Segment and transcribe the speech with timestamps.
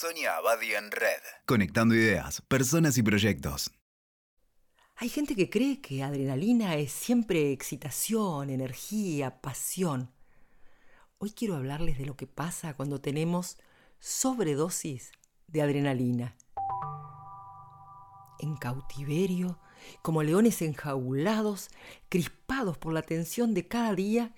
[0.00, 1.22] Sonia Abadi en Red.
[1.44, 3.72] Conectando ideas, personas y proyectos.
[4.94, 10.12] Hay gente que cree que adrenalina es siempre excitación, energía, pasión.
[11.18, 13.58] Hoy quiero hablarles de lo que pasa cuando tenemos
[13.98, 15.10] sobredosis
[15.48, 16.36] de adrenalina.
[18.38, 19.58] En cautiverio,
[20.02, 21.70] como leones enjaulados,
[22.08, 24.32] crispados por la tensión de cada día,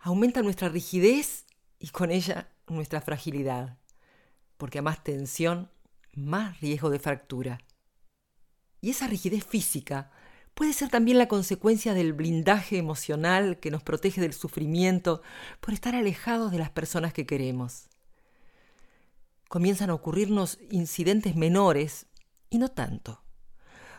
[0.00, 1.46] aumenta nuestra rigidez
[1.78, 3.78] y con ella nuestra fragilidad
[4.56, 5.70] porque a más tensión,
[6.14, 7.58] más riesgo de fractura.
[8.80, 10.10] Y esa rigidez física
[10.54, 15.22] puede ser también la consecuencia del blindaje emocional que nos protege del sufrimiento
[15.60, 17.88] por estar alejados de las personas que queremos.
[19.48, 22.06] Comienzan a ocurrirnos incidentes menores
[22.50, 23.22] y no tanto.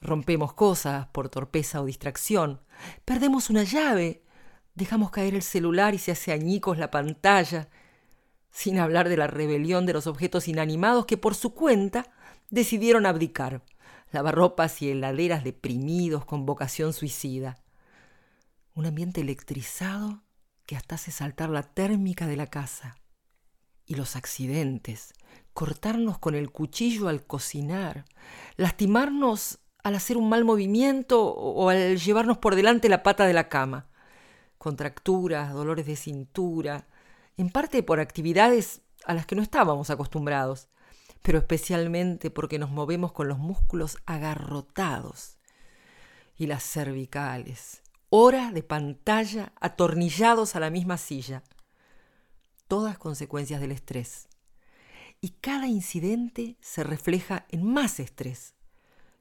[0.00, 2.60] Rompemos cosas por torpeza o distracción,
[3.04, 4.22] perdemos una llave,
[4.74, 7.68] dejamos caer el celular y se hace añicos la pantalla,
[8.56, 12.06] sin hablar de la rebelión de los objetos inanimados que por su cuenta
[12.48, 13.62] decidieron abdicar,
[14.12, 17.62] lavarropas y heladeras deprimidos con vocación suicida.
[18.72, 20.22] Un ambiente electrizado
[20.64, 22.96] que hasta hace saltar la térmica de la casa.
[23.84, 25.12] Y los accidentes,
[25.52, 28.06] cortarnos con el cuchillo al cocinar,
[28.56, 33.50] lastimarnos al hacer un mal movimiento o al llevarnos por delante la pata de la
[33.50, 33.90] cama,
[34.56, 36.86] contracturas, dolores de cintura,
[37.36, 40.68] en parte por actividades a las que no estábamos acostumbrados,
[41.22, 45.38] pero especialmente porque nos movemos con los músculos agarrotados
[46.36, 51.42] y las cervicales, horas de pantalla atornillados a la misma silla,
[52.68, 54.28] todas consecuencias del estrés.
[55.20, 58.54] Y cada incidente se refleja en más estrés.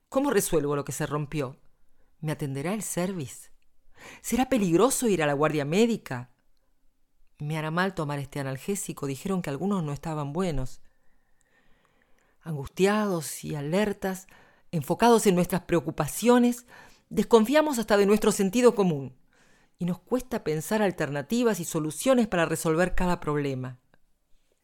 [0.09, 1.57] ¿Cómo resuelvo lo que se rompió?
[2.19, 3.49] ¿Me atenderá el service?
[4.21, 6.34] ¿Será peligroso ir a la guardia médica?
[7.39, 9.07] Me hará mal tomar este analgésico.
[9.07, 10.81] Dijeron que algunos no estaban buenos.
[12.41, 14.27] Angustiados y alertas,
[14.71, 16.65] enfocados en nuestras preocupaciones,
[17.09, 19.15] desconfiamos hasta de nuestro sentido común
[19.77, 23.79] y nos cuesta pensar alternativas y soluciones para resolver cada problema.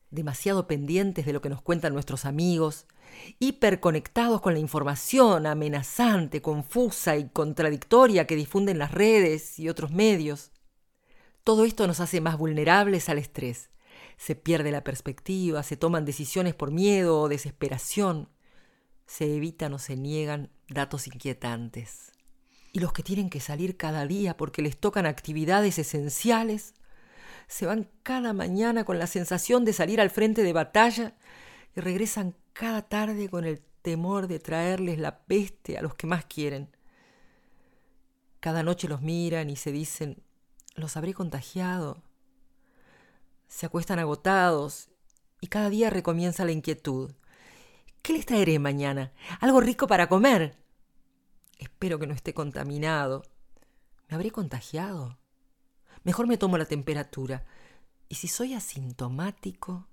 [0.09, 2.85] Demasiado pendientes de lo que nos cuentan nuestros amigos,
[3.39, 10.51] hiperconectados con la información amenazante, confusa y contradictoria que difunden las redes y otros medios.
[11.43, 13.69] Todo esto nos hace más vulnerables al estrés.
[14.17, 18.29] Se pierde la perspectiva, se toman decisiones por miedo o desesperación,
[19.07, 22.11] se evitan o se niegan datos inquietantes.
[22.73, 26.75] Y los que tienen que salir cada día porque les tocan actividades esenciales,
[27.47, 31.15] se van cada mañana con la sensación de salir al frente de batalla
[31.75, 36.25] y regresan cada tarde con el temor de traerles la peste a los que más
[36.25, 36.69] quieren.
[38.39, 40.23] Cada noche los miran y se dicen,
[40.75, 42.01] los habré contagiado.
[43.47, 44.89] Se acuestan agotados
[45.41, 47.11] y cada día recomienza la inquietud.
[48.01, 49.11] ¿Qué les traeré mañana?
[49.39, 50.57] ¿Algo rico para comer?
[51.57, 53.23] Espero que no esté contaminado.
[54.07, 55.17] ¿Me habré contagiado?
[56.03, 57.45] Mejor me tomo la temperatura.
[58.09, 59.87] ¿Y si soy asintomático?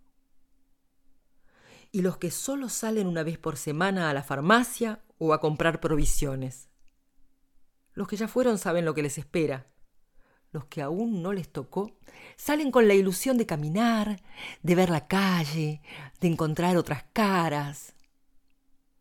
[1.91, 5.81] Y los que solo salen una vez por semana a la farmacia o a comprar
[5.81, 6.69] provisiones.
[7.93, 9.67] Los que ya fueron saben lo que les espera
[10.53, 11.93] los que aún no les tocó,
[12.37, 14.21] salen con la ilusión de caminar,
[14.63, 15.83] de ver la calle,
[16.21, 17.95] de encontrar otras caras.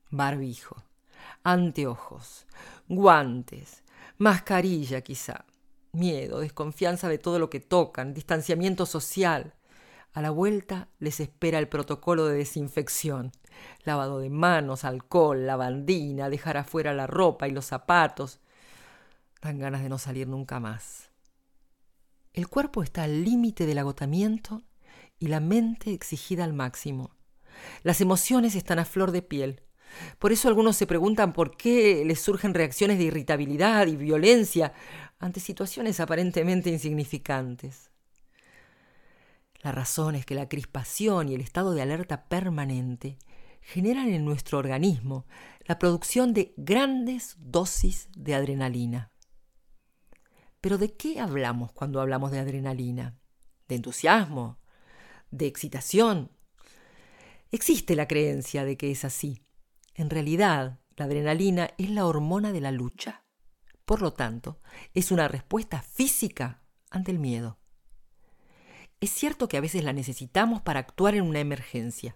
[0.10, 0.84] Barbijo,
[1.44, 2.46] anteojos,
[2.88, 3.84] guantes,
[4.18, 5.46] mascarilla quizá,
[5.92, 9.54] miedo, desconfianza de todo lo que tocan, distanciamiento social.
[10.14, 13.32] A la vuelta les espera el protocolo de desinfección,
[13.84, 18.40] lavado de manos, alcohol, lavandina, dejar afuera la ropa y los zapatos.
[19.42, 21.07] Dan ganas de no salir nunca más.
[22.38, 24.62] El cuerpo está al límite del agotamiento
[25.18, 27.10] y la mente exigida al máximo.
[27.82, 29.64] Las emociones están a flor de piel.
[30.20, 34.72] Por eso algunos se preguntan por qué les surgen reacciones de irritabilidad y violencia
[35.18, 37.90] ante situaciones aparentemente insignificantes.
[39.64, 43.18] La razón es que la crispación y el estado de alerta permanente
[43.62, 45.26] generan en nuestro organismo
[45.66, 49.10] la producción de grandes dosis de adrenalina.
[50.62, 53.18] Pero ¿de qué hablamos cuando hablamos de adrenalina?
[53.68, 54.60] ¿De entusiasmo?
[55.32, 56.32] ¿De excitación?
[57.52, 59.44] Existe la creencia de que es así.
[59.94, 63.24] En realidad, la adrenalina es la hormona de la lucha.
[63.86, 64.60] Por lo tanto,
[64.94, 67.60] es una respuesta física ante el miedo.
[69.00, 72.16] Es cierto que a veces la necesitamos para actuar en una emergencia.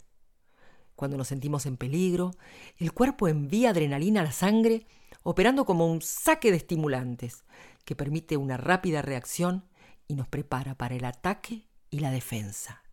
[1.02, 2.36] Cuando nos sentimos en peligro,
[2.78, 4.86] el cuerpo envía adrenalina a la sangre,
[5.24, 7.44] operando como un saque de estimulantes,
[7.86, 9.66] que permite una rápida reacción
[10.08, 12.84] y nos prepara para el ataque y la defensa.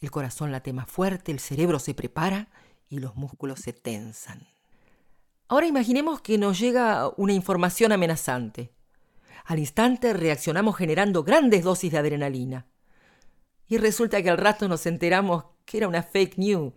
[0.00, 2.48] El corazón late más fuerte, el cerebro se prepara
[2.88, 4.48] y los músculos se tensan.
[5.46, 8.72] Ahora imaginemos que nos llega una información amenazante.
[9.44, 12.64] Al instante reaccionamos generando grandes dosis de adrenalina.
[13.68, 16.72] Y resulta que al rato nos enteramos que era una fake news,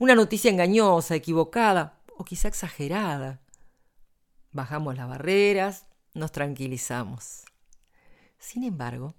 [0.00, 3.42] una noticia engañosa, equivocada o quizá exagerada.
[4.50, 7.44] Bajamos las barreras, nos tranquilizamos.
[8.38, 9.14] Sin embargo,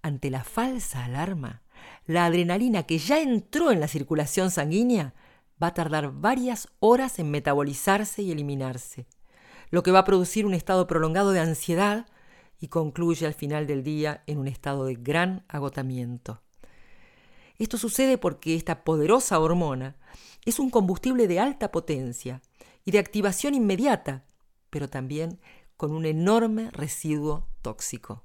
[0.00, 1.62] ante la falsa alarma,
[2.06, 5.14] la adrenalina que ya entró en la circulación sanguínea
[5.60, 9.08] va a tardar varias horas en metabolizarse y eliminarse,
[9.70, 12.06] lo que va a producir un estado prolongado de ansiedad
[12.60, 16.40] y concluye al final del día en un estado de gran agotamiento.
[17.58, 19.96] Esto sucede porque esta poderosa hormona
[20.44, 22.40] es un combustible de alta potencia
[22.84, 24.24] y de activación inmediata,
[24.70, 25.40] pero también
[25.76, 28.22] con un enorme residuo tóxico.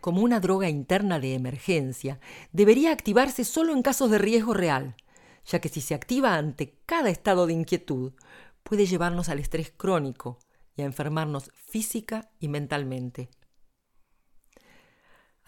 [0.00, 2.20] Como una droga interna de emergencia,
[2.52, 4.96] debería activarse solo en casos de riesgo real,
[5.44, 8.12] ya que si se activa ante cada estado de inquietud,
[8.62, 10.38] puede llevarnos al estrés crónico
[10.76, 13.30] y a enfermarnos física y mentalmente.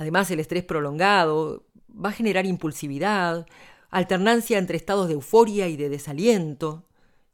[0.00, 3.46] Además, el estrés prolongado va a generar impulsividad,
[3.90, 6.88] alternancia entre estados de euforia y de desaliento,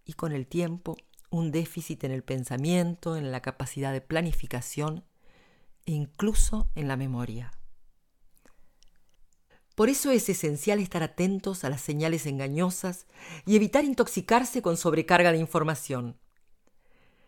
[0.05, 0.97] y con el tiempo
[1.31, 5.05] un déficit en el pensamiento, en la capacidad de planificación
[5.85, 7.53] e incluso en la memoria.
[9.77, 13.07] Por eso es esencial estar atentos a las señales engañosas
[13.47, 16.19] y evitar intoxicarse con sobrecarga de información.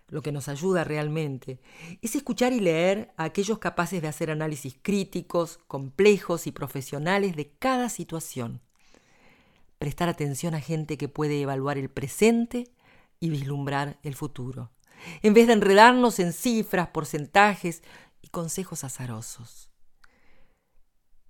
[0.08, 1.60] Lo que nos ayuda realmente
[2.00, 7.50] es escuchar y leer a aquellos capaces de hacer análisis críticos, complejos y profesionales de
[7.50, 8.62] cada situación.
[9.78, 12.72] Prestar atención a gente que puede evaluar el presente
[13.20, 14.70] y vislumbrar el futuro,
[15.22, 17.82] en vez de enredarnos en cifras, porcentajes
[18.22, 19.70] y consejos azarosos.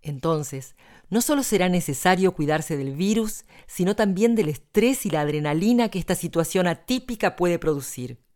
[0.03, 0.77] Entonces,
[1.11, 5.99] no solo será necesario cuidarse del virus, sino también del estrés y la adrenalina que
[5.99, 8.28] esta situación atípica puede producir.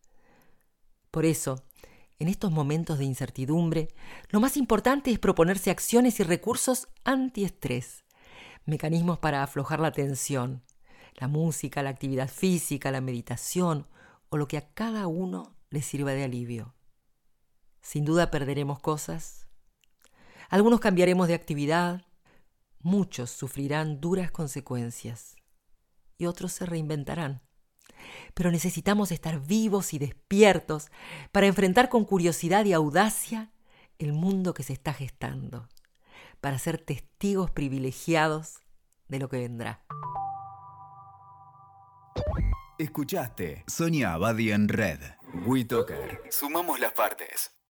[1.12, 1.62] Por eso,
[2.19, 3.88] en estos momentos de incertidumbre,
[4.31, 8.05] lo más importante es proponerse acciones y recursos antiestrés,
[8.64, 10.62] mecanismos para aflojar la tensión,
[11.17, 13.87] la música, la actividad física, la meditación
[14.31, 16.75] o lo que a cada uno le sirva de alivio.
[17.82, 19.47] Sin duda perderemos cosas,
[20.49, 22.06] algunos cambiaremos de actividad,
[22.81, 25.37] muchos sufrirán duras consecuencias
[26.17, 27.43] y otros se reinventarán.
[28.34, 30.90] Pero necesitamos estar vivos y despiertos
[31.32, 33.50] para enfrentar con curiosidad y audacia
[33.99, 35.69] el mundo que se está gestando,
[36.40, 38.60] para ser testigos privilegiados
[39.08, 39.84] de lo que vendrá.
[42.78, 45.00] Escuchaste Sonia Abadi en Red.
[45.46, 46.22] WeToker.
[46.31, 47.52] Sumamos las partes.